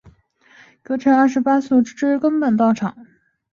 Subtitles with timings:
[0.81, 3.05] 葛城二十八宿修验道之根本道场。